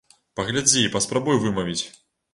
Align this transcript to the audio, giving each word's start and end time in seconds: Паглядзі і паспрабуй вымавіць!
Паглядзі 0.39 0.79
і 0.83 0.89
паспрабуй 0.95 1.41
вымавіць! 1.47 1.81